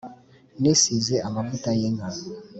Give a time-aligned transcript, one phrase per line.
[0.59, 2.09] Nisize amavuta y’inka